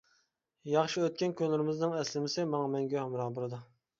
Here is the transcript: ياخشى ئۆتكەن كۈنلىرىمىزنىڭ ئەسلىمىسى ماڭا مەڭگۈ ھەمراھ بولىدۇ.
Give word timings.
ياخشى 0.75 1.03
ئۆتكەن 1.07 1.35
كۈنلىرىمىزنىڭ 1.41 1.93
ئەسلىمىسى 1.99 2.45
ماڭا 2.53 2.73
مەڭگۈ 2.77 3.01
ھەمراھ 3.05 3.31
بولىدۇ. 3.37 3.63